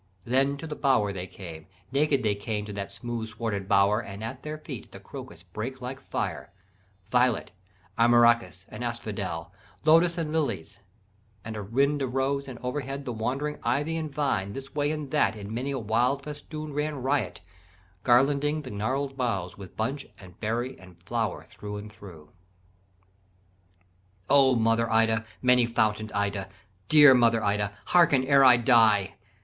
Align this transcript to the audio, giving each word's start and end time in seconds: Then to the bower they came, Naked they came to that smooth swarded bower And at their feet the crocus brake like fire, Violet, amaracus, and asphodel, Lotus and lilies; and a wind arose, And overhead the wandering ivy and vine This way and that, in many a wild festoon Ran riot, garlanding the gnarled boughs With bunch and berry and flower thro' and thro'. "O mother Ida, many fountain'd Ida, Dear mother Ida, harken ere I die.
Then 0.25 0.57
to 0.57 0.65
the 0.65 0.73
bower 0.75 1.13
they 1.13 1.27
came, 1.27 1.67
Naked 1.91 2.23
they 2.23 2.33
came 2.33 2.65
to 2.65 2.73
that 2.73 2.91
smooth 2.91 3.29
swarded 3.29 3.67
bower 3.69 3.99
And 4.01 4.23
at 4.23 4.41
their 4.41 4.57
feet 4.57 4.91
the 4.91 4.99
crocus 4.99 5.43
brake 5.43 5.79
like 5.79 5.99
fire, 6.01 6.51
Violet, 7.11 7.51
amaracus, 7.99 8.65
and 8.69 8.83
asphodel, 8.83 9.53
Lotus 9.85 10.17
and 10.17 10.33
lilies; 10.33 10.79
and 11.45 11.55
a 11.55 11.61
wind 11.63 12.01
arose, 12.01 12.47
And 12.47 12.57
overhead 12.63 13.05
the 13.05 13.13
wandering 13.13 13.59
ivy 13.61 13.95
and 13.95 14.11
vine 14.11 14.53
This 14.53 14.73
way 14.73 14.89
and 14.89 15.11
that, 15.11 15.35
in 15.35 15.53
many 15.53 15.69
a 15.69 15.77
wild 15.77 16.23
festoon 16.23 16.73
Ran 16.73 17.03
riot, 17.03 17.41
garlanding 18.03 18.63
the 18.63 18.71
gnarled 18.71 19.15
boughs 19.15 19.55
With 19.55 19.77
bunch 19.77 20.07
and 20.19 20.39
berry 20.39 20.79
and 20.79 20.97
flower 21.03 21.45
thro' 21.51 21.77
and 21.77 21.91
thro'. 21.93 22.31
"O 24.31 24.55
mother 24.55 24.91
Ida, 24.91 25.27
many 25.43 25.67
fountain'd 25.67 26.11
Ida, 26.13 26.49
Dear 26.89 27.13
mother 27.13 27.43
Ida, 27.43 27.73
harken 27.85 28.23
ere 28.25 28.43
I 28.43 28.57
die. 28.57 29.13